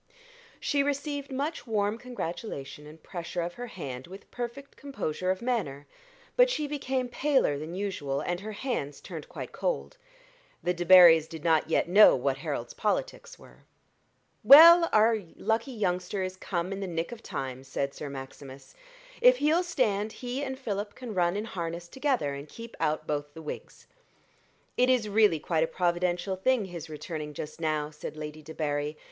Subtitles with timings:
[0.59, 5.85] She received much warm congratulation and pressure of her hand with perfect composure of manner;
[6.35, 9.97] but she became paler than usual, and her hands turned quite cold.
[10.63, 13.59] The Debarrys did not yet know what Harold's politics were.
[14.43, 18.73] "Well, our lucky youngster is come in the nick of time," said Sir Maximus:
[19.21, 23.35] "if he'll stand, he and Philip can run in harness together and keep out both
[23.35, 23.85] the Whigs."
[24.77, 28.97] "It is really quite a providential thing his returning just now," said Lady Debarry.